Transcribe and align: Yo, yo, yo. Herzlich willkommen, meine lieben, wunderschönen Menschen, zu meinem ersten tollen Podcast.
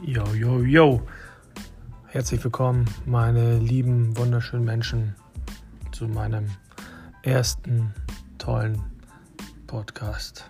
Yo, 0.00 0.24
yo, 0.32 0.62
yo. 0.62 1.02
Herzlich 2.06 2.42
willkommen, 2.44 2.84
meine 3.04 3.58
lieben, 3.58 4.16
wunderschönen 4.16 4.64
Menschen, 4.64 5.16
zu 5.90 6.06
meinem 6.06 6.46
ersten 7.24 7.92
tollen 8.38 8.80
Podcast. 9.66 10.48